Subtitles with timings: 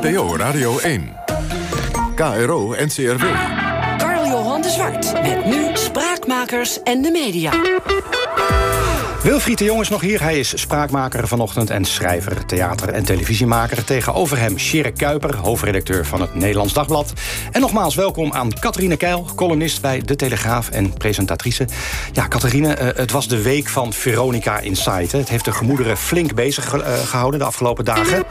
[0.00, 1.16] NPO Radio 1.
[2.14, 3.24] KRO NCRW.
[3.98, 5.12] Carl-Johan de Zwart.
[5.22, 7.50] Met nu Spraakmakers en de Media.
[9.22, 10.22] Wilfried de Jong is nog hier.
[10.22, 13.84] Hij is spraakmaker vanochtend en schrijver, theater- en televisiemaker.
[13.84, 17.12] Tegenover hem Sjerk Kuiper, hoofdredacteur van het Nederlands Dagblad.
[17.50, 21.66] En nogmaals welkom aan Catharine Keil, columnist bij De Telegraaf en presentatrice.
[22.12, 25.16] Ja, Catharine, eh, het was de week van Veronica Inside.
[25.16, 28.24] Het heeft de gemoederen flink bezig eh, gehouden de afgelopen dagen.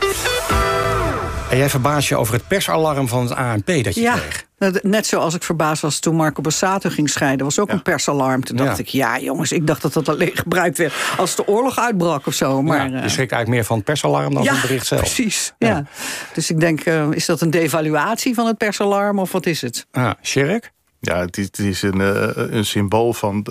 [1.51, 4.17] En jij verbaast je over het persalarm van het ANP dat je Ja,
[4.57, 4.81] kreeg.
[4.83, 7.45] net zoals ik verbaasd was toen Marco Bassato ging scheiden.
[7.45, 8.43] was ook een persalarm.
[8.43, 8.83] Toen dacht Ja.
[8.83, 10.93] ik, ja jongens, ik dacht dat dat alleen gebruikt werd...
[11.17, 12.61] als de oorlog uitbrak of zo.
[12.61, 15.01] Maar, Ja, eh, je schrikt eigenlijk meer van het persalarm dan van het bericht zelf.
[15.01, 15.53] precies.
[15.57, 15.67] Ja.
[15.67, 15.85] Ja.
[16.33, 19.87] Dus ik denk, eh, is dat een devaluatie van het persalarm of wat is het?
[19.91, 20.71] Ah, Sjerk?
[20.99, 23.45] Ja, het is, het is een, eh, een symbool van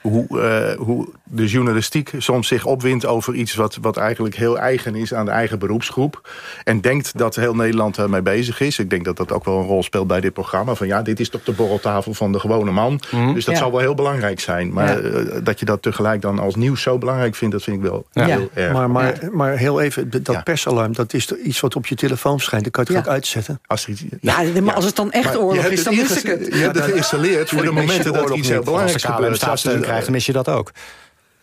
[0.00, 4.94] hoe, eh, hoe de journalistiek soms zich opwindt over iets wat, wat eigenlijk heel eigen
[4.94, 6.28] is aan de eigen beroepsgroep.
[6.64, 8.78] En denkt dat heel Nederland daarmee bezig is.
[8.78, 10.74] Ik denk dat dat ook wel een rol speelt bij dit programma.
[10.74, 13.00] Van ja, dit is toch de borreltafel van de gewone man.
[13.34, 13.60] Dus dat Ja.
[13.60, 14.72] zal wel heel belangrijk zijn.
[14.72, 15.10] Maar Ja.
[15.10, 18.06] eh, dat je dat tegelijk dan als nieuws zo belangrijk vindt, dat vind ik wel
[18.12, 18.24] Ja.
[18.24, 18.72] heel erg.
[18.72, 20.42] Maar, maar, maar heel even, dat Ja.
[20.42, 22.64] persalarm, dat is iets wat op je telefoon schijnt.
[22.64, 23.60] Dat kan je toch ook uitzetten?
[23.66, 26.26] Als iets- Ja, maar als het dan echt oorlog hebt is, het dan mis ik
[26.30, 26.46] het.
[26.46, 29.38] Je hebt het geïnstalleerd voor de momenten dat iets heel Als belangrijks KLM gebeurt.
[29.38, 30.70] Zoals de- krijgt, dan mis je dat ook.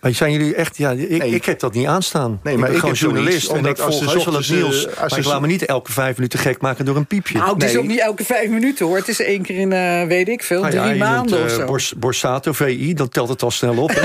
[0.03, 1.29] Maar zijn jullie echt, ja, ik, Nee.
[1.35, 2.39] ik heb dat niet aanstaan.
[2.43, 4.25] Nee, ik maar ben ik gewoon zoiets, journalist en omdat ik als volg ze heus
[4.25, 4.85] wel het nieuws.
[4.85, 7.05] eh, als maar ik ze- laat me niet elke vijf minuten gek maken door een
[7.05, 7.37] piepje.
[7.37, 8.97] Nou, het is ook niet elke vijf minuten hoor.
[8.97, 11.55] Het is één keer in, eh, weet ik veel, Nou ja, drie maanden of eh,
[11.55, 11.65] zo.
[11.65, 13.91] Bors- Borsato, VI, dan telt het al snel op.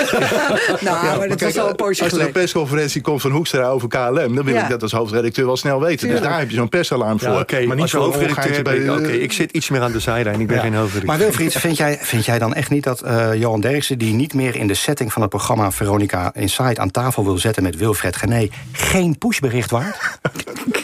[0.80, 3.68] nou, maar dat kijk, was al een poosje als er een persconferentie komt van Hoekstra
[3.68, 4.34] over KLM...
[4.34, 4.62] dan wil Ja.
[4.62, 5.98] ik dat als hoofdredacteur wel snel weten.
[5.98, 6.20] Tuurlijk.
[6.20, 7.38] Dus daar heb je zo'n persalarm voor.
[7.40, 8.90] Oké, maar niet als een hoofdredacteur ben.
[8.98, 10.40] Oké, ik zit iets meer aan de zijlijn.
[10.40, 11.05] Ik ben geen hoofdredacteur.
[11.06, 13.98] Maar Wilfried, vind jij, vind jij dan echt niet dat eh, Johan Derksen...
[13.98, 16.81] die niet meer in de setting van het programma Veronica Inside...
[16.81, 18.48] aan tafel wil zetten met Wilfred Gené...
[18.72, 19.98] geen pushbericht waard?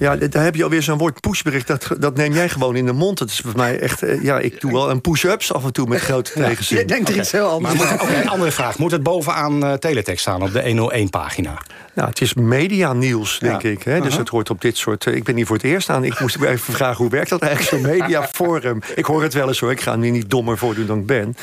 [0.00, 1.66] Ja, daar heb je alweer zo'n woord pushbericht.
[1.66, 3.18] Dat, dat neem jij gewoon in de mond.
[3.18, 4.02] Dat is voor mij echt...
[4.02, 6.78] eh, ja, ik doe wel een push-ups af en toe met grote tegenzin.
[6.78, 7.92] Je denkt er iets heel anders Maar aan.
[7.92, 8.78] moet, oké, andere vraag.
[8.78, 11.62] Moet het bovenaan eh teletext staan op de 101-pagina?
[11.94, 13.68] Nou, het is media-nieuws, denk Ja.
[13.68, 13.82] ik.
[13.82, 14.00] Hè?
[14.00, 15.06] Dus het hoort op dit soort...
[15.06, 16.04] eh, ik ben hier voor het eerst aan.
[16.04, 18.82] Ik moest even vragen, hoe werkt dat eigenlijk, zo'n mediaforum?
[18.94, 21.36] Ik hoor het wel eens hoor, ik ga er niet dommer voordoen dan ik ben.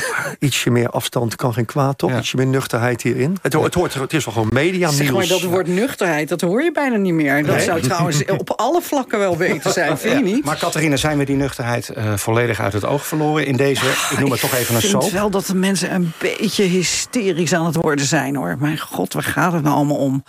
[0.00, 2.10] Maar ietsje meer afstand kan geen kwaad, toch?
[2.10, 2.18] Ja.
[2.18, 3.38] Ietsje meer nuchterheid hierin.
[3.42, 4.96] Het, ho- het, hoort, het is wel gewoon media-nieuws.
[4.96, 7.46] Zeg maar, dat woord nuchterheid, dat hoor je bijna niet meer.
[7.46, 10.44] Dat zou trouwens op alle vlakken wel beter zijn, vind je niet?
[10.44, 13.46] Maar Catharine, zijn we die nuchterheid eh, volledig uit het oog verloren...
[13.46, 15.12] in deze, ik noem het toch even een Ik vind soap?
[15.12, 18.56] wel dat de mensen een beetje hysterisch aan het worden zijn, hoor.
[18.58, 20.24] Mijn god, waar gaat het nou allemaal om?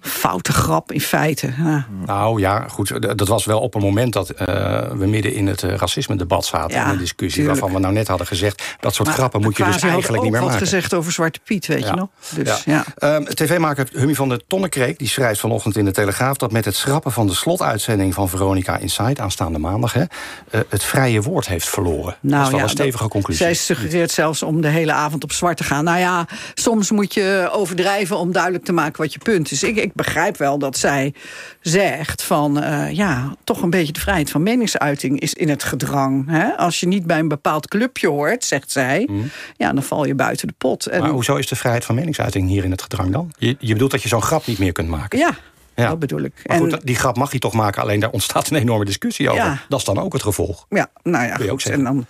[0.00, 1.52] Foute grap in feite.
[1.58, 1.86] Ja.
[2.06, 4.46] Nou ja, goed, dat was wel op een moment dat eh,
[4.94, 6.76] we midden in het eh, racisme-debat zaten...
[6.76, 7.60] Ja, in de discussie tuurlijk.
[7.60, 8.62] waarvan we nou net hadden gezegd...
[8.80, 10.66] dat soort Maar grappen moet je dus had eigenlijk niet meer wat maken.
[10.66, 11.86] gezegd over Zwarte Piet, weet Ja.
[11.90, 12.08] je nog?
[12.34, 12.84] Dus ja.
[12.98, 16.36] Ehm, TV-maker Hummy van der Tonnekreek die schrijft vanochtend in de Telegraaf...
[16.36, 19.20] dat met het schrappen van de slotuitzending van Veronica Inside...
[19.22, 20.02] aanstaande maandag, hè,
[20.50, 22.16] eh, het vrije woord heeft verloren.
[22.20, 23.44] dat is wel een stevige dat- conclusie.
[23.44, 25.84] Zij suggereert zelfs om de hele avond op zwart te gaan.
[25.84, 29.62] Nou ja, soms moet je overdrijven om duidelijk te maken wat je punt is.
[29.62, 31.14] Ik, ik begrijp wel dat zij
[31.60, 32.62] zegt van...
[32.62, 36.28] eh, ja, toch een beetje de vrijheid van meningsuiting is in het gedrang.
[36.30, 36.56] Hè?
[36.56, 39.08] Als je niet bij een bepaald clubje hoort, zegt zij...
[39.56, 40.86] ja, dan val je buiten de pot.
[40.86, 41.04] En, Mhm.
[41.04, 43.32] Maar hoezo is de vrijheid van meningsuiting hier in het gedrang dan?
[43.38, 45.18] Je, je bedoelt dat je zo'n grap niet meer kunt maken?
[45.18, 45.30] ja,
[45.74, 45.88] Ja.
[45.88, 46.32] dat bedoel ik.
[46.46, 49.30] Maar En- goed, die grap mag je toch maken, alleen daar ontstaat een enorme discussie
[49.30, 49.44] over.
[49.44, 49.58] Ja.
[49.68, 50.66] Dat is dan ook het gevolg.
[50.68, 51.66] Ja, nou ja, goed.
[51.68, 52.06] En dan,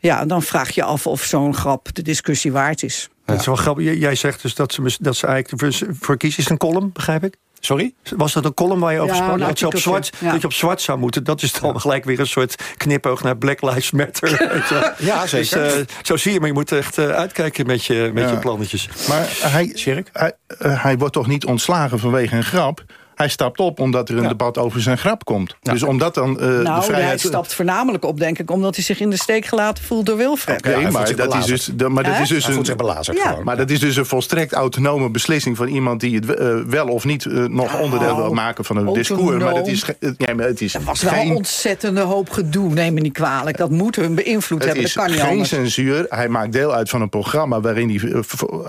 [0.00, 3.08] ja, dan vraag je af of zo'n grap de discussie waard is.
[3.30, 3.98] Het is wel grappig.
[3.98, 6.38] Jij zegt dus dat ze, dat ze eigenlijk voor, kiezen.
[6.38, 7.36] Is het een column, begrijp ik?
[7.62, 7.94] Sorry?
[8.16, 9.38] Was dat een column waar je over Ja, sprak?
[9.38, 10.32] Dat je, op zwart, ja.
[10.32, 11.24] dat je op zwart zou moeten.
[11.24, 14.28] Dat is dan gelijk weer een soort knipoog naar Black Lives Matter.
[14.98, 15.78] Ja, Dus, zeker.
[15.78, 18.30] eh, zo zie je, maar je moet echt eh, uitkijken met je, met Ja.
[18.30, 18.88] je plannetjes.
[19.08, 19.76] Maar hij,
[20.12, 22.84] hij, eh, hij wordt toch niet ontslagen vanwege een grap?
[23.20, 24.28] Hij stapt op omdat er een Ja.
[24.28, 25.56] debat over zijn grap komt.
[25.62, 25.72] Ja.
[25.72, 27.20] Dus omdat dan eh, de Nou, hij vrijheid...
[27.20, 30.58] stapt voornamelijk op, denk ik, omdat hij zich in de steek gelaten voelt door Wilfred.
[30.58, 32.66] Oké, Ja, hij voelt maar, dat is dus, de- maar dat is dus Hij voelt
[32.66, 32.80] zich een...
[32.86, 33.28] belazerd Ja.
[33.28, 33.44] gewoon.
[33.44, 37.04] Maar dat is dus een volstrekt autonome beslissing van iemand die het eh, wel of
[37.04, 39.42] niet eh, nog Nou, onderdeel wil maken van een discours.
[39.44, 39.84] Maar dat is,
[40.16, 43.12] ja, maar het is Er was wel geen, een ontzettende hoop gedoe, neem me niet
[43.12, 43.56] kwalijk.
[43.56, 45.48] Dat moet hun beïnvloed het hebben, is dat kan niet geen anders.
[45.48, 46.06] censuur.
[46.08, 48.22] Hij maakt deel uit van een programma waarin hij,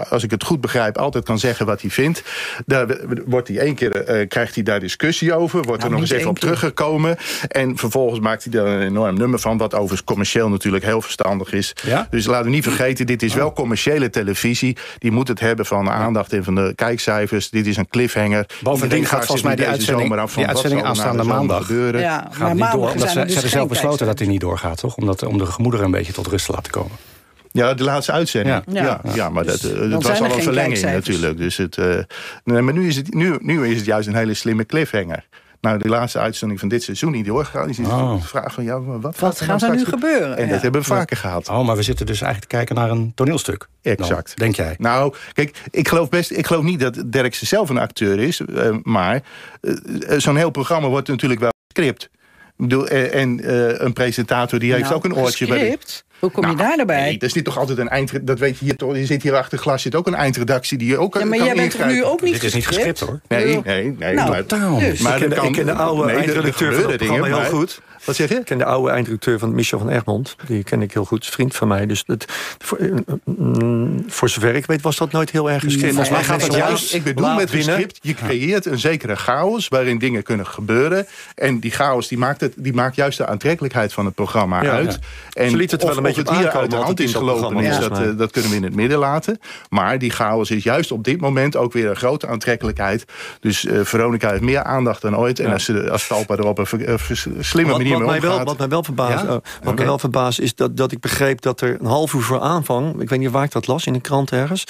[0.10, 2.24] als ik het goed begrijp, altijd kan zeggen wat hij vindt.
[2.66, 5.62] Daar wordt hij één keer, eh, krijgt hij daar discussie over.
[5.64, 6.44] Wordt er nog eens even op keer.
[6.44, 7.18] teruggekomen.
[7.48, 9.58] En vervolgens maakt hij daar een enorm nummer van.
[9.58, 11.76] Wat overigens commercieel natuurlijk heel verstandig is.
[11.84, 12.08] Ja?
[12.10, 14.78] Dus laten we niet vergeten, dit is wel commerciële televisie.
[14.98, 17.50] Die moet het hebben van de aandacht en van de kijkcijfers.
[17.50, 18.46] Dit is een cliffhanger.
[18.62, 21.66] Bovendien gaat volgens mij die uitzending, zomer af van die uitzending er aanstaande maandag.
[21.66, 22.02] gebeuren.
[22.02, 24.78] Ja, Gaat maar niet door, ze, dus ze hebben zelf besloten dat hij niet doorgaat,
[24.78, 24.96] toch?
[24.96, 27.11] Omdat, om de gemoederen een beetje tot rust te laten komen.
[27.52, 28.62] Ja, de laatste uitzending.
[28.68, 28.82] Ja.
[28.84, 31.38] Ja, ja, maar dat, eh, dat zijn was al een verlenging natuurlijk.
[31.38, 31.98] Dus het, eh,
[32.44, 35.28] nee, maar nu is, het, nu, nu is het juist een hele slimme cliffhanger.
[35.62, 37.68] nou de laatste uitzending van dit seizoen niet doorgegaan.
[37.72, 38.22] Die Oh.
[38.22, 40.38] de vraag van, ja, wat, Wat gaat er er nou nu gebeuren?
[40.38, 40.52] En Ja.
[40.52, 41.50] dat hebben we vaker gehad.
[41.50, 43.68] Oh, maar we zitten dus eigenlijk te kijken naar een toneelstuk.
[43.82, 44.38] Dan, Exact.
[44.38, 44.76] denk jij?
[44.78, 46.32] Nou, kijk, ik geloof best.
[46.32, 49.22] Ik geloof niet dat Derksen zelf een acteur is, eh, maar
[49.62, 49.74] eh,
[50.18, 52.10] zo'n heel programma wordt natuurlijk wel script.
[52.58, 55.60] Ik bedoel, eh, en eh, een presentator die heeft Nou, ook een oortje bij.
[55.60, 56.06] gescript?
[56.22, 57.02] Hoe kom je Nou, daar nou bij?
[57.02, 58.12] Nee, er zit toch altijd een eind.
[58.28, 58.96] Dat weet je hier toch.
[58.96, 61.46] Je zit hier achter glas, zit ook een eindredactie die je ook ja, maar kan
[61.48, 63.20] jij bent toch nu ook niet Dit is niet gescript, hoor.
[63.28, 64.14] Nee, nee, nee.
[64.14, 65.00] Nou, maar, dus.
[65.00, 67.36] maar ik, ken de, kan- ik ken de oude nee, eindredacteur van het programma heel
[67.38, 67.82] maar- goed.
[68.06, 68.36] Wat zeg je?
[68.36, 70.36] Ik ken de oude eindredacteur van Michel van Egmond.
[70.48, 71.86] Die ken ik heel goed, vriend van mij.
[71.86, 72.26] Dus dat,
[72.58, 72.80] voor,
[73.26, 75.88] mm, voor zover ik weet was dat nooit heel erg gescript.
[75.94, 79.98] Volgens mij gaat het juist- Ik bedoel met gescript, je creëert een zekere chaos waarin
[79.98, 81.06] dingen kunnen gebeuren.
[81.36, 84.72] En die chaos die maakt, het, die maakt juist de aantrekkelijkheid van het programma Ja,
[84.72, 84.92] uit.
[85.32, 85.42] ja.
[85.44, 87.38] En Ze liet het wel een beetje het hier uit de hand is in dat
[87.38, 89.40] gelopen, is, dat, dat kunnen we in het midden laten.
[89.70, 93.06] Maar die chaos is juist op dit moment ook weer een grote aantrekkelijkheid.
[93.40, 95.40] Dus eh, Veronica heeft meer aandacht dan ooit.
[95.40, 96.66] En als, ze, als Talpa er op een
[97.00, 99.30] vers- slimme Wat, manier wat, mee wel, wat mij wel verbaast, Ja?
[99.30, 102.22] eh, wat mij wel verbaast is dat, dat ik begreep dat er een half uur
[102.22, 104.64] voor aanvang, ik weet niet waar ik dat las in een krant ergens,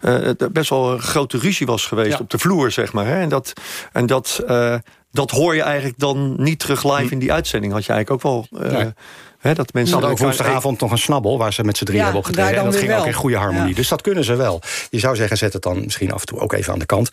[0.00, 3.06] het best wel een grote ruzie was geweest op de vloer, zeg maar.
[3.06, 3.20] Hè?
[3.20, 3.52] En dat,
[3.92, 4.42] en dat,
[5.12, 7.72] dat hoor je eigenlijk dan niet terug live in die uitzending.
[7.72, 8.62] Had je eigenlijk ook wel.
[9.38, 11.38] Hè, dat mensen hadden ook elkaar- woensdagavond nog een snabbel...
[11.38, 12.58] waar ze met z'n drieën Ja, hebben opgetreden.
[12.58, 13.06] En dat ging ook wel.
[13.06, 13.68] in goede harmonie.
[13.68, 13.74] Ja.
[13.74, 14.60] Dus dat kunnen ze wel.
[14.90, 17.08] Je zou zeggen, zet het dan misschien af en toe ook even aan de kant.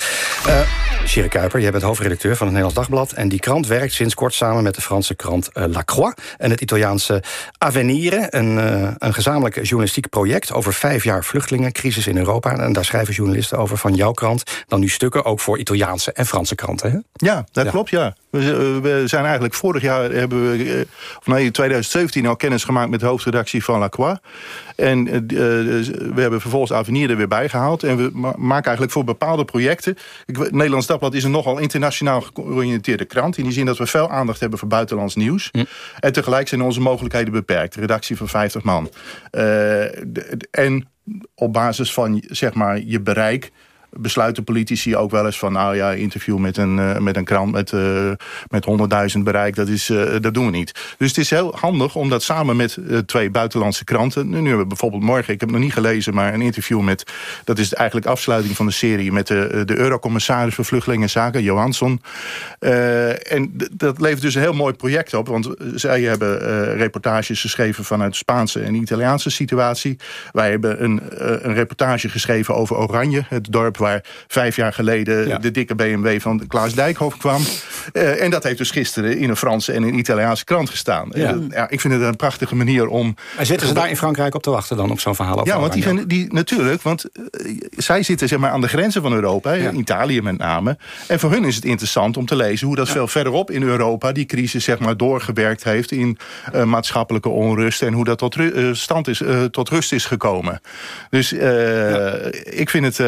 [0.48, 0.60] Eh
[1.06, 3.12] Sire Kuiper, jij bent hoofdredacteur van het Nederlands Dagblad...
[3.12, 6.14] en die krant werkt sinds kort samen met de Franse krant eh, La Croix...
[6.38, 7.24] en het Italiaanse
[7.58, 10.54] Avenire, een, eh, een gezamenlijk journalistiek project...
[10.54, 12.58] over vijf jaar vluchtelingencrisis in Europa.
[12.58, 14.44] En daar schrijven journalisten over van jouw krant...
[14.68, 16.92] dan nu stukken ook voor Italiaanse en Franse kranten.
[16.92, 16.98] Hè?
[17.28, 17.72] Ja, dat Ja.
[17.72, 18.16] klopt, ja.
[18.30, 20.88] We, we zijn eigenlijk vorig jaar, hebben we,
[21.20, 24.20] of nee, 2017 al kennis gemaakt met de hoofdredactie van La Croix.
[24.76, 25.38] En eh, d- eh,
[26.14, 27.84] we hebben vervolgens Avenir er weer bij gehaald.
[27.84, 29.98] En we ma- maken eigenlijk voor bepaalde projecten...
[30.26, 33.38] Ik, Nederlands Dagblad is een nogal internationaal georiënteerde krant.
[33.38, 35.52] In die zin dat we veel aandacht hebben voor buitenlands nieuws.
[36.00, 37.76] En tegelijk zijn onze mogelijkheden beperkt.
[37.76, 38.90] Redactie van 50 man.
[39.32, 39.84] Eh,
[40.52, 40.88] en
[41.36, 43.52] op basis van zeg maar, je bereik
[44.00, 45.52] besluiten politici ook wel eens van...
[45.52, 48.12] nou ja, interview met een, eh, met een krant met, eh
[48.48, 48.66] met
[49.16, 50.96] 100.000 bereik, dat, is, eh, dat doen we niet.
[50.98, 54.30] Dus het is heel handig om dat samen met twee buitenlandse kranten...
[54.30, 56.14] nu hebben we bijvoorbeeld morgen, ik heb het nog niet gelezen...
[56.14, 57.12] maar een interview met,
[57.44, 59.12] dat is eigenlijk afsluiting van de serie...
[59.12, 62.02] met de, de eurocommissaris voor Vluchtelingenzaken, Johansson.
[62.60, 65.28] En dat levert dus een heel mooi project op...
[65.28, 66.40] want zij hebben
[66.76, 69.98] reportages geschreven vanuit de Spaanse en Italiaanse situatie.
[70.32, 71.02] Wij hebben een,
[71.48, 75.38] een reportage geschreven over Oranje, het dorp waar vijf jaar geleden Ja.
[75.38, 77.42] de dikke BMW van Klaas Dijkhoff kwam.
[77.94, 81.10] Eh, en dat heeft dus gisteren in een Franse en een Italiaanse krant gestaan.
[81.14, 81.38] Ja.
[81.50, 83.16] Ja, ik vind het een prachtige manier om...
[83.38, 85.46] En zitten ze daar in Frankrijk op te wachten dan op zo'n verhaal?
[85.48, 89.02] Ja, want die, vinden- die natuurlijk, want eh, zij zitten zeg maar, aan de grenzen
[89.02, 89.70] van Europa, Ja.
[89.70, 90.78] in Italië met name.
[91.08, 94.12] En voor hun is het interessant om te lezen hoe dat veel verderop in Europa
[94.12, 96.18] die crisis zeg maar, doorgewerkt heeft in
[96.54, 100.62] eh, maatschappelijke onrust en hoe dat tot eh, stand is, eh, tot rust is gekomen.
[101.10, 102.14] Dus eh,
[102.60, 103.00] ik vind het.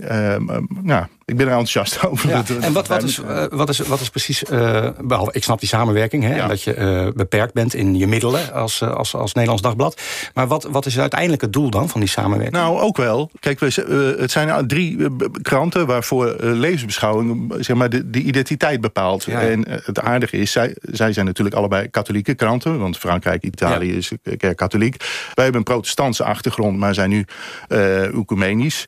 [0.00, 2.28] Eh, eh, ja, ik ben er enthousiast over.
[2.28, 5.60] Ja, en wat, wat, is, eh, wat, is, wat is precies, eh, behalve, ik snap
[5.60, 6.46] die samenwerking, hè, Ja.
[6.46, 10.00] dat je eh, beperkt bent in je middelen als, als, als Nederlands Dagblad.
[10.34, 12.56] Maar wat, wat is uiteindelijk het doel dan van die samenwerking?
[12.56, 13.30] Nou, ook wel.
[13.40, 15.06] Kijk, we, het zijn drie
[15.42, 19.24] kranten waarvoor levensbeschouwing zeg maar, de, de identiteit bepaalt.
[19.24, 19.40] Ja.
[19.40, 24.10] En het aardige is, zij, zij zijn natuurlijk allebei katholieke kranten, want Frankrijk, Italië is
[24.36, 24.96] kerk-katholiek.
[25.34, 27.24] Wij hebben een protestantse achtergrond, maar zijn nu
[27.68, 28.84] eh ecumenisch.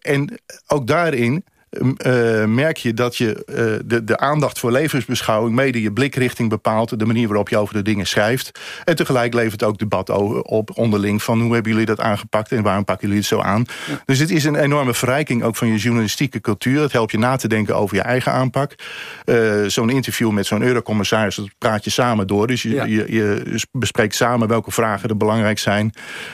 [0.00, 1.25] En ook daarin
[1.96, 3.54] eh, merk je dat je eh,
[3.84, 5.54] de, de aandacht voor levensbeschouwing...
[5.54, 8.60] mede je blikrichting bepaalt, de manier waarop je over de dingen schrijft.
[8.84, 10.10] En tegelijk levert ook debat
[10.42, 11.22] op onderling...
[11.22, 13.64] van hoe hebben jullie dat aangepakt en waarom pakken jullie het zo aan.
[14.04, 16.80] Dus het is een enorme verrijking ook van je journalistieke cultuur.
[16.80, 18.74] Het helpt je na te denken over je eigen aanpak.
[19.24, 22.46] Eh, zo'n interview met zo'n eurocommissaris, dat praat je samen door.
[22.46, 22.84] Dus je, Ja.
[22.84, 25.92] je, je bespreekt samen welke vragen er belangrijk zijn.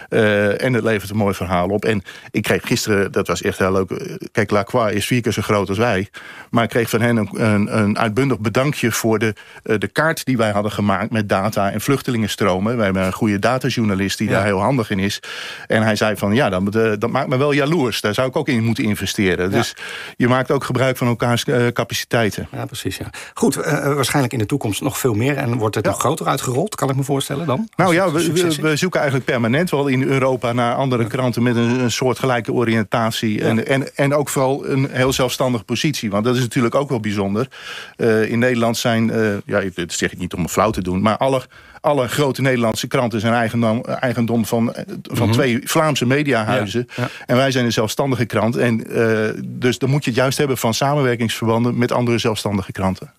[0.08, 1.84] En het levert een mooi verhaal op.
[1.84, 4.18] En ik kreeg gisteren, dat was echt heel leuk...
[4.32, 6.08] Kijk, Lacroix is vier keer zo groot als wij.
[6.50, 8.92] Maar ik kreeg van hen een, een, een uitbundig bedankje...
[8.92, 12.76] voor de, eh, de kaart die wij hadden gemaakt met data en vluchtelingenstromen.
[12.76, 14.34] Wij hebben een goede datajournalist die Ja.
[14.34, 15.20] daar heel handig in is.
[15.66, 18.00] En hij zei van, ja, dat, eh, dat maakt me wel jaloers.
[18.00, 19.50] Daar zou ik ook in moeten investeren.
[19.50, 19.56] Ja.
[19.56, 19.76] Dus
[20.16, 22.48] je maakt ook gebruik van elkaars eh, capaciteiten.
[22.52, 22.96] Ja, precies.
[22.96, 23.10] Ja.
[23.34, 25.36] Goed, waarschijnlijk in de toekomst nog veel meer.
[25.36, 27.68] En wordt het nog groter uitgerold, kan ik me voorstellen dan?
[27.76, 31.90] Nou ja, we zoeken eigenlijk permanent wel in Europa naar andere kranten met een, een
[31.90, 33.42] soortgelijke oriëntatie.
[33.44, 36.10] En, en, en ook vooral een heel zelfstandige positie.
[36.10, 37.48] Want dat is natuurlijk ook wel bijzonder.
[37.96, 41.02] Eh, in Nederland zijn, eh, ja, dat zeg ik niet om een flauw te doen,
[41.02, 41.42] maar alle,
[41.82, 46.88] alle grote Nederlandse kranten zijn eigendom, eigendom van, eh, van twee Vlaamse mediahuizen.
[46.96, 47.08] Ja, ja.
[47.26, 48.56] En wij zijn een zelfstandige krant.
[48.56, 53.12] En, eh, dus dan moet je het juist hebben van samenwerkingsverbanden met andere zelfstandige kranten.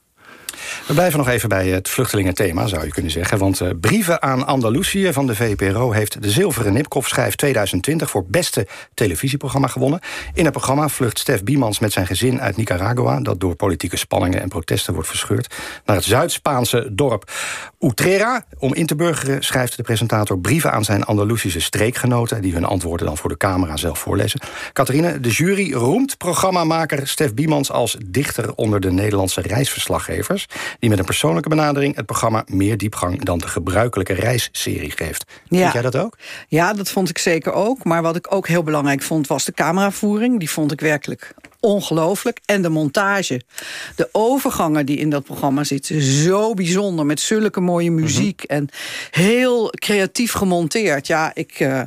[0.88, 3.38] We blijven nog even bij het vluchtelingenthema, zou je kunnen zeggen.
[3.38, 5.92] Want uh, Brieven aan Andalusië van de VPRO...
[5.92, 10.00] heeft de Zilveren Nipkoff-schijf 2020 voor beste televisieprogramma gewonnen.
[10.34, 13.20] In het programma vlucht Stef Biemans met zijn gezin uit Nicaragua...
[13.20, 15.56] dat door politieke spanningen en protesten wordt verscheurd...
[15.86, 17.32] naar het Zuid-Spaanse dorp
[17.80, 18.46] Utrera.
[18.58, 22.42] Om in te burgeren schrijft de presentator brieven aan zijn Andalusische streekgenoten...
[22.42, 24.40] die hun antwoorden dan voor de camera zelf voorlezen.
[24.74, 27.72] Catharine, de jury roemt programmamaker Stef Biemans...
[27.72, 30.48] als dichter onder de Nederlandse reisverslaggevers...
[30.80, 33.24] die met een persoonlijke benadering het programma meer diepgang...
[33.24, 35.26] dan de gebruikelijke reisserie geeft.
[35.48, 35.60] Ja.
[35.60, 36.18] Vind jij dat ook?
[36.48, 37.84] Ja, dat vond ik zeker ook.
[37.84, 40.40] Maar wat ik ook heel belangrijk vond was de cameravoering.
[40.40, 42.40] Die vond ik werkelijk ongelooflijk.
[42.46, 43.42] En de montage.
[43.96, 46.02] De overgangen die in dat programma zitten.
[46.02, 47.06] Zo bijzonder.
[47.06, 48.02] Met zulke mooie mhm.
[48.02, 48.44] muziek.
[48.44, 48.70] En
[49.12, 51.08] heel creatief gemonteerd.
[51.08, 51.82] Ja, ik, uh,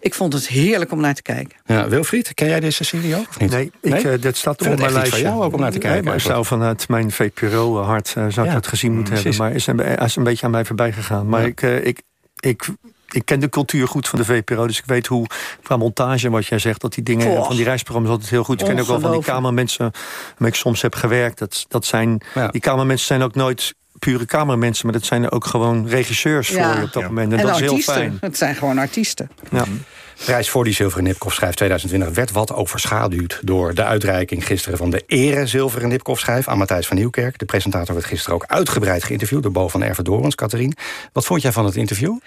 [0.00, 1.58] ik vond het heerlijk om naar te kijken.
[1.66, 3.28] Ja, Wilfried, ken jij deze serie ook?
[3.28, 3.50] Of niet?
[3.50, 5.22] Nee, ik, Uh, dat staat op mijn lijstje.
[5.22, 6.04] jou ook om naar te kijken.
[6.04, 9.36] Nee, maar zou vanuit mijn VPRO-hart uh, zou ik dat gezien moeten hebben.
[9.36, 11.28] Maar is een, is een beetje aan mij voorbij gegaan.
[11.28, 12.02] Maar ik, ik,
[12.40, 12.68] ik
[13.14, 15.26] ik ken de cultuur goed van de VPRO, dus ik weet hoe
[15.62, 18.60] qua montage, wat jij zegt, dat die dingen van die reisprogramma's altijd heel goed.
[18.60, 19.90] Ik ken ook wel van die kamermensen
[20.28, 21.38] waarmee ik soms heb gewerkt.
[21.38, 25.88] Dat, dat zijn, Die kamermensen zijn ook nooit pure cameramensen, maar dat zijn ook gewoon
[25.88, 27.32] regisseurs voor je op dat moment.
[27.32, 28.18] En, dat is heel fijn.
[28.20, 29.30] Het zijn gewoon artiesten.
[29.50, 29.64] Ja.
[30.24, 33.40] Prijs voor die Zilveren Nipkoff schijf 2020 werd wat overschaduwd...
[33.42, 36.48] door de uitreiking gisteren van de ere Zilveren Nipkoff schijf...
[36.48, 37.38] aan Matthijs van Nieuwkerk.
[37.38, 39.42] De presentator werd gisteren ook uitgebreid geïnterviewd...
[39.42, 40.72] door Bo van Ervedorens, Catherine.
[41.12, 42.18] Wat vond jij van het interview?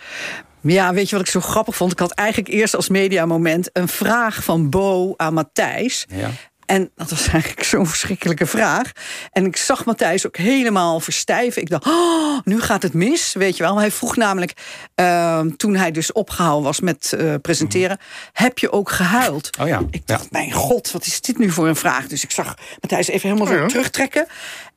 [0.61, 1.91] Ja, weet je wat ik zo grappig vond?
[1.91, 6.05] Ik had eigenlijk eerst als mediamoment een vraag van Bo aan Matthijs.
[6.09, 6.29] Ja.
[6.73, 8.91] En dat was eigenlijk zo'n verschrikkelijke vraag.
[9.31, 11.61] En ik zag Matthijs ook helemaal verstijven.
[11.61, 13.77] Ik dacht, oh, nu gaat het mis, weet je wel.
[13.77, 14.53] Hij vroeg namelijk,
[14.95, 17.97] uh, toen hij dus opgehouden was met uh, presenteren...
[18.31, 19.57] heb je ook gehuild?
[19.59, 19.81] Oh ja.
[19.91, 22.07] Ik dacht, mijn god, wat is dit nu voor een vraag?
[22.07, 24.27] Dus ik zag Matthijs even helemaal oh zo terugtrekken.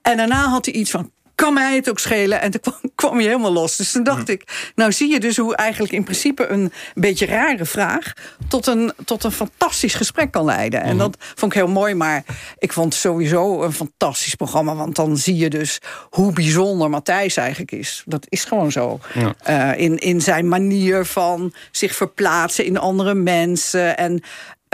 [0.02, 2.40] En daarna had hij iets van, kan mij het ook schelen.
[2.40, 3.76] En toen kwam, kwam je helemaal los.
[3.76, 7.64] Dus toen dacht ik, nou zie je dus hoe eigenlijk in principe een beetje rare
[7.64, 8.12] vraag...
[8.48, 10.82] tot een, tot een fantastisch gesprek kan leiden.
[10.82, 12.24] En dat vond ik heel mooi, maar
[12.58, 14.74] ik vond het sowieso een fantastisch programma.
[14.74, 15.78] Want dan zie je dus
[16.10, 18.02] hoe bijzonder Matthijs eigenlijk is.
[18.06, 19.00] Dat is gewoon zo.
[19.48, 23.96] Uh, in, in zijn manier van zich verplaatsen in andere mensen.
[23.96, 24.22] En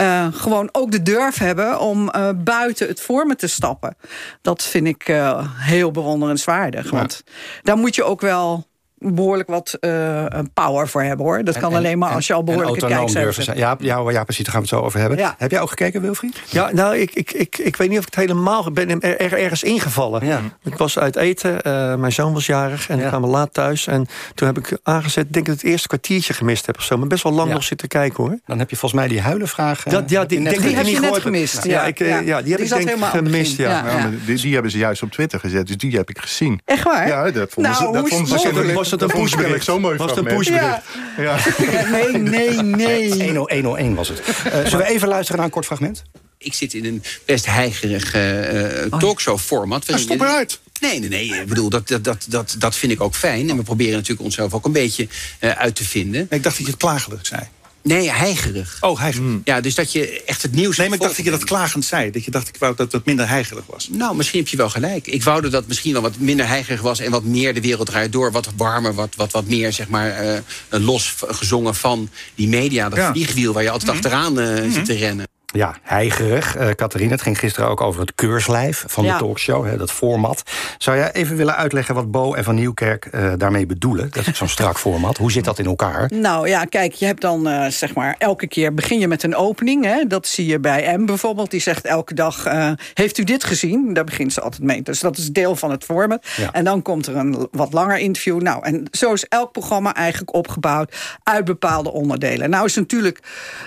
[0.01, 3.95] uh, gewoon ook de durf hebben om uh, buiten het vormen te stappen.
[4.41, 6.89] Dat vind ik uh, heel bewonderenswaardig.
[6.89, 7.23] Want
[7.61, 8.67] daar moet je ook wel
[9.03, 11.43] behoorlijk wat uh, power voor hebben, hoor.
[11.43, 13.57] Dat kan alleen maar als je al behoorlijke kijkers hebt.
[13.57, 15.17] Ja, ja, ja, precies, daar gaan we het zo over hebben.
[15.17, 15.35] Ja.
[15.37, 16.41] Heb jij ook gekeken, Wilfried?
[16.49, 19.63] Ja, nou, ik, ik, ik, ik weet niet of ik het helemaal ben er, ergens
[19.63, 20.25] ingevallen.
[20.25, 20.41] Ja.
[20.63, 23.03] Ik was uit eten, uh, mijn zoon was jarig en ja.
[23.03, 23.87] ik kwam laat thuis.
[23.87, 26.97] En toen heb ik aangezet, denk ik het eerste kwartiertje gemist heb of zo.
[26.97, 28.39] Maar best wel lang nog zitten kijken, hoor.
[28.45, 29.83] Dan heb je volgens mij die huilenvraag...
[29.83, 31.63] Dat, ja, die, denk die heb je net gemist.
[31.63, 32.19] Ja, ik, ja.
[32.19, 34.09] ja, die heb ik denk gemist, ja.
[34.25, 36.61] Die, die hebben ze juist op Twitter gezet, dus die heb ik gezien.
[36.65, 37.07] Echt waar?
[37.07, 38.92] Ja, dat vonden ze...
[39.01, 39.65] Het een pushbericht?
[39.65, 40.81] zo mooi was het een pushbericht?
[41.17, 41.23] Ja.
[41.23, 41.37] ja.
[41.97, 43.37] nee, nee, nee.
[43.37, 44.19] 101 was het.
[44.19, 46.03] Uh, zullen we even luisteren naar een kort fragment?
[46.37, 49.87] Ik zit in een best heigerig uh, talkshow-format.
[49.87, 50.59] Nou, stop eruit.
[50.79, 51.41] Nee, nee, nee.
[51.41, 53.49] Ik bedoel, dat, dat, dat, dat, dat vind ik ook fijn.
[53.49, 55.07] En we proberen natuurlijk onszelf ook een beetje
[55.39, 56.27] uh, uit te vinden.
[56.29, 57.41] ik dacht dat je het klagelijk zei.
[57.83, 58.77] Nee, heigerig.
[58.79, 59.27] Oh, heigerig.
[59.27, 59.41] Hmm.
[59.43, 60.77] Ja, dus dat je echt het nieuws...
[60.77, 62.11] Nee, maar ik dacht dat je dat klagend zei.
[62.11, 63.89] Dat je dacht ik wou dat het minder heigerig was.
[63.91, 65.07] Nou, misschien heb je wel gelijk.
[65.07, 66.99] Ik wou dat dat misschien wel wat minder heigerig was...
[66.99, 68.31] en wat meer de wereld draait door.
[68.31, 72.89] Wat warmer, wat, wat, wat meer zeg maar uh, los gezongen van die media.
[72.89, 73.11] Dat ja.
[73.11, 75.27] vliegwiel waar je altijd mm achteraan uh, mm zit te rennen.
[75.53, 76.57] Ja, heigerig.
[76.57, 80.43] Uh, Catharine, het ging gisteren ook over het keurslijf van de talkshow, hè, dat format.
[80.77, 84.09] Zou jij even willen uitleggen wat Bo en Van Nieuwkerk uh, daarmee bedoelen?
[84.11, 85.17] Dat is zo'n strak format.
[85.17, 86.11] Hoe zit dat in elkaar?
[86.13, 89.35] Nou ja, kijk, je hebt dan uh, zeg maar elke keer begin je met een
[89.35, 89.85] opening.
[89.85, 91.51] Hè, dat zie je bij M bijvoorbeeld.
[91.51, 92.47] Die zegt elke dag,
[92.93, 93.93] heeft u dit gezien?
[93.93, 94.81] Daar begint ze altijd mee.
[94.81, 96.27] Dus dat is deel van het format.
[96.37, 96.51] Ja.
[96.51, 98.41] En dan komt er een wat langer interview.
[98.41, 102.49] Nou, en zo is elk programma eigenlijk opgebouwd uit bepaalde onderdelen.
[102.49, 103.19] Nou is natuurlijk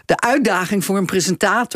[0.04, 1.75] de uitdaging voor een presentator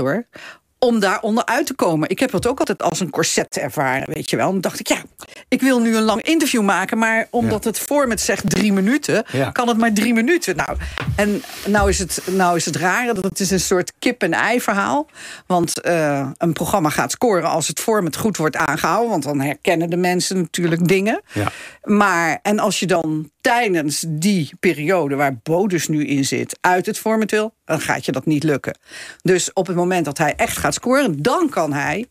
[0.81, 2.09] om daar onderuit te komen.
[2.09, 4.47] Ik heb dat ook altijd als een corset ervaren, weet je wel.
[4.47, 5.03] En dan dacht ik, ja,
[5.49, 6.99] ik wil nu een lang interview maken...
[6.99, 10.57] maar omdat het format zegt drie minuten, kan het maar drie minuten.
[10.57, 10.77] Nou,
[11.17, 15.07] en nou is het, nou is het rare, dat het is een soort kip-en-ei verhaal.
[15.47, 19.11] Want uh, een programma gaat scoren als het format goed wordt aangehouden...
[19.11, 21.21] want dan herkennen de mensen natuurlijk dingen.
[21.33, 21.53] Ja.
[21.83, 26.59] Maar, en als je dan tijdens die periode waar Bodus nu in zit...
[26.61, 28.79] uit het format wil, dan gaat je dat niet lukken.
[29.23, 32.07] Dus op het moment dat hij echt gaat scoren, dan kan hij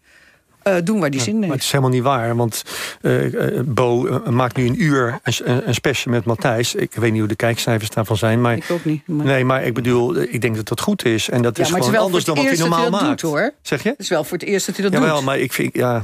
[0.63, 1.47] uh, doen waar die zin in heeft.
[1.47, 2.63] Maar het is helemaal niet waar, want
[3.01, 6.75] uh, Bo maakt nu een uur een, een special met Matthijs.
[6.75, 8.41] Ik weet niet hoe de kijkcijfers daarvan zijn.
[8.41, 9.07] Maar, ik ook niet.
[9.07, 9.25] Maar...
[9.25, 11.29] Nee, maar ik bedoel, ik denk dat dat goed is.
[11.29, 13.05] En dat is gewoon anders dan wat hij normaal maakt.
[13.05, 13.53] Doet, hoor.
[13.61, 13.89] Zeg je?
[13.89, 15.25] Het is wel voor het eerst dat hij dat Jawel, doet.
[15.25, 16.03] maar ik, vind, ja,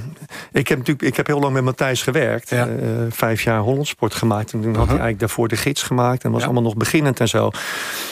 [0.52, 2.50] ik, heb natuurlijk, ik heb heel lang met Matthijs gewerkt.
[2.50, 2.70] Ja.
[3.10, 4.54] vijf jaar Hollandsport gemaakt.
[4.54, 6.24] En toen had hij eigenlijk daarvoor de gids gemaakt.
[6.24, 7.52] En was allemaal nog beginnend en zo.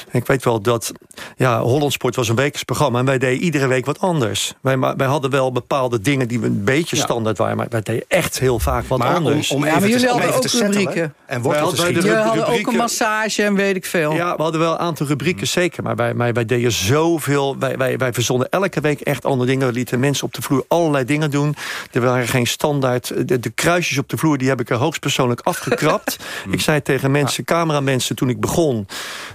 [0.10, 0.92] En ik weet wel dat
[1.38, 3.00] ja, Hollandsport was een wekelijks programma.
[3.00, 4.54] En wij deden iedere week wat anders.
[4.62, 7.58] Wij, wij hadden wel bepaalde dingen die een beetje standaard waren.
[7.58, 9.50] Maar wij deden echt heel vaak wat maar anders.
[9.50, 11.14] Om, om ja, maar jullie hadden ook rubrieken.
[11.26, 14.14] En wortel te Jullie hadden ook een massage en weet ik veel.
[14.14, 15.84] Ja, we hadden wel een aantal rubrieken, zeker.
[15.84, 17.58] Maar wij, wij, wij deden zoveel.
[17.60, 19.68] Wij, wij, wij verzonnen elke week echt andere dingen.
[19.68, 21.56] We lieten mensen op de vloer allerlei dingen doen.
[21.92, 23.28] Er waren geen standaard.
[23.28, 26.18] De, de kruisjes op de vloer, die heb ik er hoogstpersoonlijk afgekrapt.
[26.52, 28.88] ik zei tegen mensen, cameramensen, toen ik begon...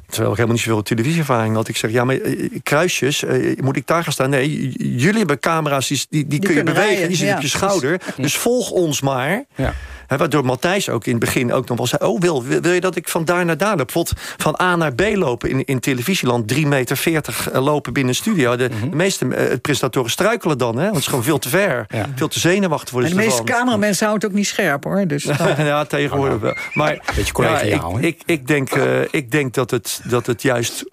[0.09, 1.69] terwijl ik helemaal niet zoveel televisieervaring had...
[1.69, 4.31] ik zeg, ja, maar eh, kruisjes, eh, moet ik daar gaan staan?
[4.31, 6.89] Nee, jullie hebben camera's, die, die, die, kun je bewegen.
[6.89, 8.01] Rijden, die zitten ja, op je schouder.
[8.17, 9.45] Dus volg ons maar.
[9.55, 9.75] Ja.
[10.09, 12.03] He, waardoor Matthijs ook in het begin ook nog wel zei...
[12.03, 13.87] oh, wil, wil je dat ik van daar naar daar loop?
[13.87, 16.55] Bijvoorbeeld van A naar B lopen in, in televisieland...
[16.55, 18.57] 3,40 meter 40 lopen binnen een studio.
[18.57, 20.83] De, de meeste uh, presentatoren struikelen dan, hè?
[20.83, 21.87] want het is gewoon veel te ver.
[21.89, 22.07] Ja.
[22.15, 25.07] Veel te zenuwachtig voor de meeste cameramensen houden het ook niet scherp, hoor.
[25.07, 25.23] Dus
[25.57, 26.57] ja, tegenwoordig wel.
[26.75, 30.43] Maar Beetje collegiaal, ja, ik, ik, ik, denk, uh, ik denk dat het, dat het
[30.43, 30.85] juist...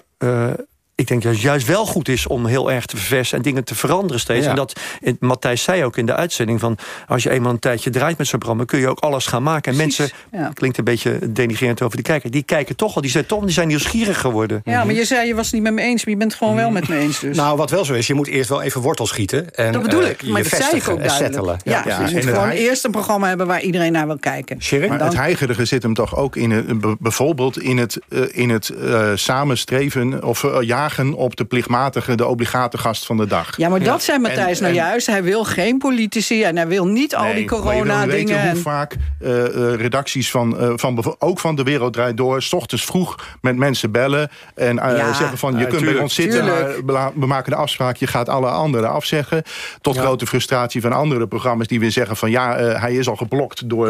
[0.97, 3.37] Ik denk dat het juist wel goed is om heel erg te verversen...
[3.37, 4.43] en dingen te veranderen steeds.
[4.43, 4.49] Ja.
[4.49, 4.79] En dat,
[5.19, 6.59] Matthijs zei ook in de uitzending...
[6.59, 8.65] van als je eenmaal een tijdje draait met zo'n programma...
[8.65, 9.71] kun je ook alles gaan maken.
[9.71, 9.97] En Precies.
[9.97, 10.51] mensen, ja.
[10.53, 12.31] klinkt een beetje denigrerend over die kijker...
[12.31, 14.61] die kijken toch al, die zijn, toch, die zijn nieuwsgierig geworden.
[14.63, 16.05] Ja, maar je zei je was het niet met me eens...
[16.05, 17.37] maar je bent gewoon wel met me eens dus.
[17.37, 19.55] Nou, wat wel zo is, je moet eerst wel even wortel schieten.
[19.55, 21.61] En, dat bedoel ik, uh, maar dat zei ik ook duidelijk.
[21.63, 23.47] Ja, ja, dus je moet gewoon eerst een programma hebben...
[23.47, 24.57] waar iedereen naar wil kijken.
[24.89, 27.59] Maar het heigerige zit hem toch ook in het, bijvoorbeeld...
[27.59, 32.15] in het, uh, in het uh, samenstreven of uh, jagen op de plichtmatige...
[32.15, 33.57] de obligate gast van de dag.
[33.57, 35.07] Ja, maar dat zei Matthijs nou juist.
[35.07, 38.51] Hij wil geen politici en hij wil niet al die corona-dingen.
[38.51, 39.29] hoe vaak uh,
[39.75, 42.41] redacties van, uh, van ook van De Wereld Draait Door...
[42.41, 45.51] s ochtends vroeg met mensen bellen en uh, ja, zeggen van...
[45.51, 46.45] je kunt tuurlijk, bij ons zitten,
[46.85, 47.95] maar we maken de afspraak...
[47.95, 49.43] je gaat alle anderen afzeggen.
[49.81, 50.01] Tot ja.
[50.01, 52.31] grote frustratie van andere programma's die weer zeggen van...
[52.31, 53.89] ja, hij is al geblokt door,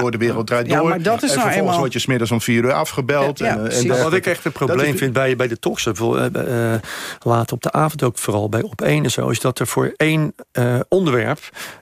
[0.00, 0.88] door De Wereld Draait Door.
[0.88, 1.78] maar dat is en nou vervolgens eenmaal...
[1.78, 3.40] word je smiddags om vier uur afgebeld.
[3.40, 5.86] en, en Wat ik echt een probleem vind bij, bij de talks...
[6.30, 6.74] Uh,
[7.20, 9.28] laat op de avond ook vooral bij op één en zo...
[9.28, 11.38] is dat er voor één uh, onderwerp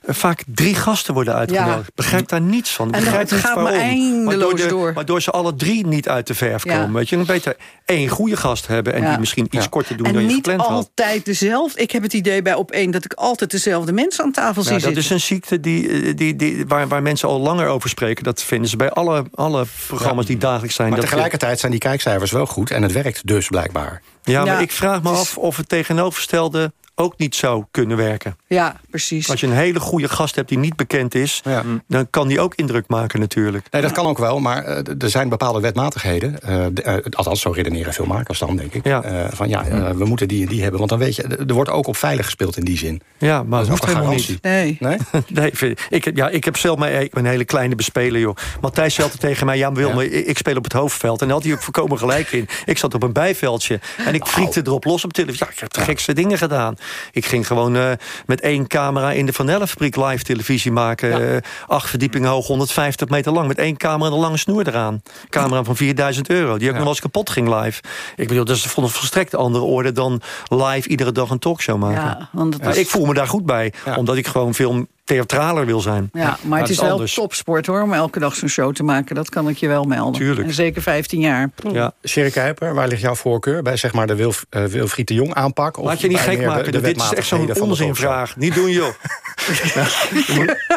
[0.06, 1.76] uh, vaak drie gasten worden uitgenodigd.
[1.86, 1.92] Ja.
[1.94, 2.92] Begrijp daar niets van.
[2.92, 3.72] En Begrijp dat niet gaat waarom.
[3.72, 4.92] maar eindeloos waardoor, door.
[4.92, 6.76] waardoor ze alle drie niet uit de verf Ja.
[6.76, 6.92] komen.
[6.94, 8.92] Weet je, dan beter één goede gast hebben...
[8.94, 9.08] en Ja.
[9.10, 9.68] die misschien iets Ja.
[9.70, 10.70] korter doen En dan je niet gepland had.
[10.70, 11.80] altijd dezelfde.
[11.82, 14.70] Ik heb het idee bij op één dat ik altijd dezelfde mensen aan tafel zie
[14.70, 15.02] Nou, dat zitten.
[15.02, 18.24] is een ziekte die, eh, die, die, waar, waar mensen al langer over spreken.
[18.24, 20.88] Dat vinden ze bij alle, alle programma's die dagelijks zijn.
[20.88, 22.70] Maar dat tegelijkertijd zijn die kijkcijfers wel goed.
[22.70, 24.02] En het werkt dus blijkbaar.
[24.22, 28.36] Ja, maar Ja, ik vraag me af of het tegenovergestelde ook niet zou kunnen werken.
[28.46, 29.30] Ja, precies.
[29.30, 31.40] Als je een hele goede gast hebt die niet bekend is...
[31.44, 31.62] Ja.
[31.88, 33.66] dan kan die ook indruk maken natuurlijk.
[33.70, 36.40] Nee, dat kan ook wel, maar eh, er zijn bepaalde wetmatigheden.
[36.42, 38.84] eh, de- eh, althans, zo redeneren veel makers dan, denk ik.
[38.84, 39.02] Ja.
[39.02, 40.78] Eh, van ja, eh, we moeten die en die hebben.
[40.78, 43.00] Want dan weet je, er wordt ook op veilig gespeeld in die zin.
[43.18, 44.30] Ja, maar Dat hoeft helemaal garantie.
[44.32, 44.42] niet.
[44.42, 44.76] Nee.
[44.80, 44.98] Nee?
[45.28, 48.36] Nee, ik, heb- ja, ik heb zelf ben een hele kleine bespeler, joh.
[48.60, 51.20] Matthijs zei altijd tegen mij, ja, maar Wilma, ik ik speel op het hoofdveld.
[51.20, 52.48] En daar had hij ook voorkomen gelijk in.
[52.64, 55.46] Ik zat op een bijveldje en ik friekte erop los op televisie.
[55.46, 56.76] Ja, ik heb de gekste dingen gedaan.
[57.12, 57.90] Ik ging gewoon eh,
[58.26, 61.34] met één camera in de Van Ellenfabriek live televisie maken.
[61.34, 63.48] Eh, acht verdiepingen hoog, 150 meter lang.
[63.48, 65.02] Met één camera en een lange snoer eraan.
[65.28, 67.82] Camera van 4000 euro, die ook nog wel eens kapot ging live.
[68.16, 71.78] Ik bedoel, dat is van een volstrekt andere orde dan live iedere dag een talkshow
[71.78, 72.02] maken.
[72.02, 75.80] Ja, want is- ik voel me daar goed bij, omdat ik gewoon veel theatraler wil
[75.80, 76.08] zijn.
[76.12, 77.14] Ja, maar het is wel anders.
[77.14, 79.14] topsport hoor, om elke dag zo'n show te maken.
[79.14, 80.20] Dat kan ik je wel melden.
[80.20, 80.46] Tuurlijk.
[80.48, 81.50] En zeker 15 jaar.
[81.72, 81.92] Ja.
[82.06, 83.62] Sherry Kuiper, waar ligt jouw voorkeur?
[83.62, 85.76] Bij zeg maar de Wilf, eh, Wilfried de Jong aanpak?
[85.78, 86.72] Of Laat je niet gek de- maken.
[86.72, 88.36] de dit is echt zo'n onzinvraag.
[88.36, 88.88] Niet doen, joh.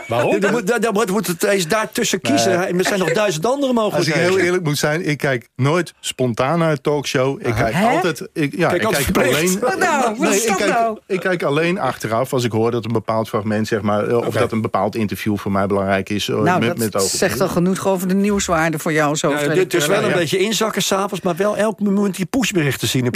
[0.08, 0.40] Waarom?
[0.40, 2.58] Dan moet, dan moet, moet het eens daartussen kiezen.
[2.58, 4.30] Hij- Er zijn nog duizend andere Als ik mogelijkheden.
[4.30, 7.40] heel eerlijk moet zijn, ik kijk nooit spontaan naar een talkshow.
[7.48, 7.88] Ik kijk Hè?
[7.88, 8.28] altijd.
[8.34, 9.60] Ik, ja, Kijk ik kijk alleen.
[9.60, 10.28] Wat nou?
[10.36, 11.00] Ik kijk, nou?
[11.08, 14.34] ik kijk alleen achteraf als ik hoor dat een bepaald fragment, zeg maar, eh, of
[14.34, 16.30] dat een bepaald interview voor mij belangrijk is.
[16.30, 19.16] eh, Nou, met, dat met zegt al genoeg over de nieuwswaarde voor jou.
[19.16, 22.88] Zo Ja, dit is wel een beetje inzakken s'avonds, maar wel elk moment die pushberichten
[22.88, 23.04] zien.
[23.04, 23.12] Wat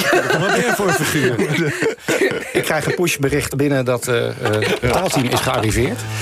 [0.47, 1.35] ben je voor een figuur?
[2.53, 4.33] Ik krijg een pushbericht binnen dat eh, eh,
[4.81, 5.99] het taalteam is gearriveerd.